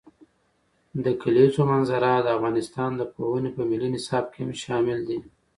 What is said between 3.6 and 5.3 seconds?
ملي نصاب کې هم شامل دي.